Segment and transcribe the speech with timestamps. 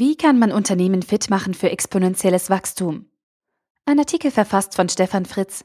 [0.00, 3.06] Wie kann man Unternehmen fit machen für exponentielles Wachstum?
[3.84, 5.64] Ein Artikel verfasst von Stefan Fritz.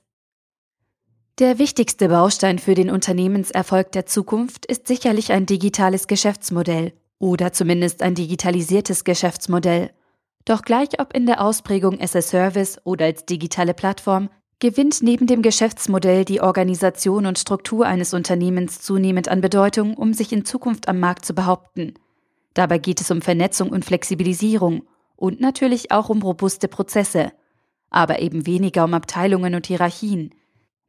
[1.38, 8.02] Der wichtigste Baustein für den Unternehmenserfolg der Zukunft ist sicherlich ein digitales Geschäftsmodell oder zumindest
[8.02, 9.92] ein digitalisiertes Geschäftsmodell.
[10.46, 15.28] Doch gleich ob in der Ausprägung as a Service oder als digitale Plattform, gewinnt neben
[15.28, 20.88] dem Geschäftsmodell die Organisation und Struktur eines Unternehmens zunehmend an Bedeutung, um sich in Zukunft
[20.88, 21.94] am Markt zu behaupten.
[22.54, 24.84] Dabei geht es um Vernetzung und Flexibilisierung
[25.16, 27.32] und natürlich auch um robuste Prozesse,
[27.90, 30.34] aber eben weniger um Abteilungen und Hierarchien.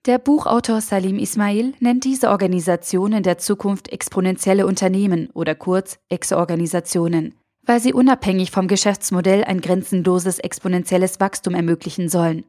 [0.06, 7.80] Der Buchautor Salim Ismail nennt diese Organisationen der Zukunft exponentielle Unternehmen oder kurz Ex-Organisationen, weil
[7.80, 12.44] sie unabhängig vom Geschäftsmodell ein grenzenloses exponentielles Wachstum ermöglichen sollen.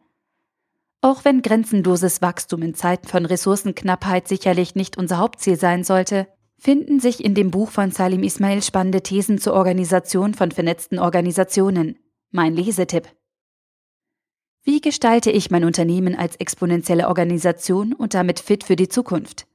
[0.99, 6.27] Auch wenn grenzenloses Wachstum in Zeiten von Ressourcenknappheit sicherlich nicht unser Hauptziel sein sollte,
[6.65, 11.99] finden sich in dem Buch von Salim Ismail spannende Thesen zur Organisation von vernetzten Organisationen.
[12.31, 13.07] Mein Lesetipp.
[14.63, 19.45] Wie gestalte ich mein Unternehmen als exponentielle Organisation und damit fit für die Zukunft?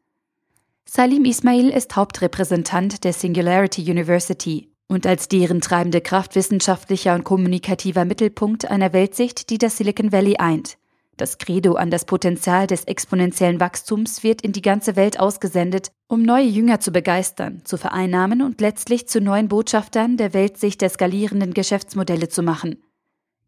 [0.84, 8.04] Salim Ismail ist Hauptrepräsentant der Singularity University und als deren treibende Kraft wissenschaftlicher und kommunikativer
[8.04, 10.78] Mittelpunkt einer Weltsicht, die das Silicon Valley eint.
[11.20, 16.22] Das Credo an das Potenzial des exponentiellen Wachstums wird in die ganze Welt ausgesendet, um
[16.22, 21.52] neue Jünger zu begeistern, zu vereinnahmen und letztlich zu neuen Botschaftern der Weltsicht der skalierenden
[21.52, 22.82] Geschäftsmodelle zu machen.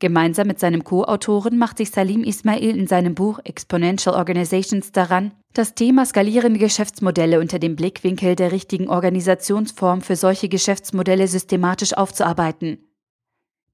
[0.00, 5.74] Gemeinsam mit seinem Co-Autoren macht sich Salim Ismail in seinem Buch Exponential Organizations daran, das
[5.74, 12.86] Thema skalierende Geschäftsmodelle unter dem Blickwinkel der richtigen Organisationsform für solche Geschäftsmodelle systematisch aufzuarbeiten.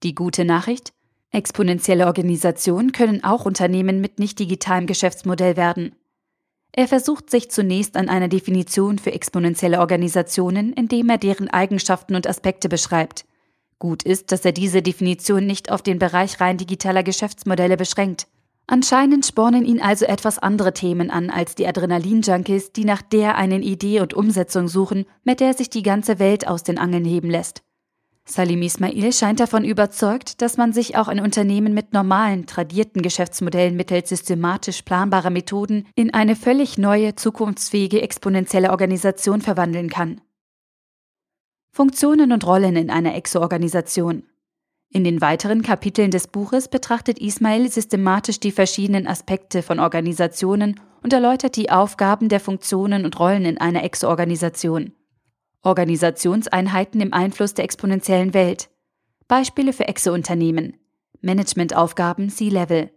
[0.05, 0.93] Die gute Nachricht?
[1.31, 5.95] Exponentielle Organisationen können auch Unternehmen mit nicht digitalem Geschäftsmodell werden.
[6.73, 12.27] Er versucht sich zunächst an einer Definition für exponentielle Organisationen, indem er deren Eigenschaften und
[12.27, 13.25] Aspekte beschreibt.
[13.79, 18.27] Gut ist, dass er diese Definition nicht auf den Bereich rein digitaler Geschäftsmodelle beschränkt.
[18.67, 23.63] Anscheinend spornen ihn also etwas andere Themen an als die Adrenalin-Junkies, die nach der einen
[23.63, 27.63] Idee und Umsetzung suchen, mit der sich die ganze Welt aus den Angeln heben lässt.
[28.30, 33.74] Salim Ismail scheint davon überzeugt, dass man sich auch ein Unternehmen mit normalen, tradierten Geschäftsmodellen
[33.74, 40.20] mittels systematisch planbarer Methoden in eine völlig neue, zukunftsfähige, exponentielle Organisation verwandeln kann.
[41.72, 44.24] Funktionen und Rollen in einer Exo-Organisation.
[44.90, 51.14] In den weiteren Kapiteln des Buches betrachtet Ismail systematisch die verschiedenen Aspekte von Organisationen und
[51.14, 54.92] erläutert die Aufgaben der Funktionen und Rollen in einer Exo-Organisation.
[55.63, 58.70] Organisationseinheiten im Einfluss der exponentiellen Welt.
[59.27, 60.77] Beispiele für Exe-Unternehmen.
[61.20, 62.91] Managementaufgaben C-Level.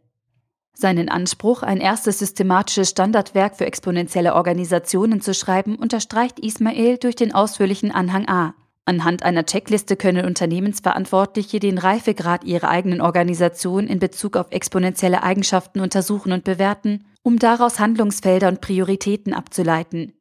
[0.73, 7.33] Seinen Anspruch, ein erstes systematisches Standardwerk für exponentielle Organisationen zu schreiben, unterstreicht Ismail durch den
[7.33, 8.55] ausführlichen Anhang A.
[8.85, 15.81] Anhand einer Checkliste können Unternehmensverantwortliche den Reifegrad ihrer eigenen Organisation in Bezug auf exponentielle Eigenschaften
[15.81, 20.13] untersuchen und bewerten, um daraus Handlungsfelder und Prioritäten abzuleiten.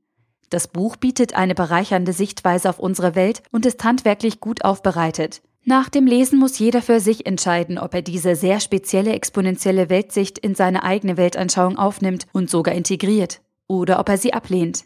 [0.50, 5.43] Das Buch bietet eine bereichernde Sichtweise auf unsere Welt und ist handwerklich gut aufbereitet.
[5.65, 10.39] Nach dem Lesen muss jeder für sich entscheiden, ob er diese sehr spezielle exponentielle Weltsicht
[10.39, 14.84] in seine eigene Weltanschauung aufnimmt und sogar integriert, oder ob er sie ablehnt.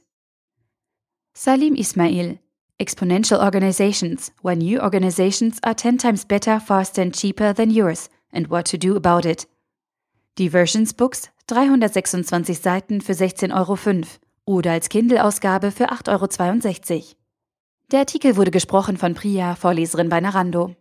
[1.32, 2.38] Salim Ismail
[2.76, 8.50] Exponential Organizations, why new organizations are 10 times better, faster and cheaper than yours, and
[8.50, 9.47] what to do about it.
[10.38, 13.76] Diversions Books, 326 Seiten für 16,05 Euro
[14.47, 17.05] oder als Kindle-Ausgabe für 8,62 Euro.
[17.93, 20.75] Der Artikel wurde gesprochen von Priya, Vorleserin bei Narando.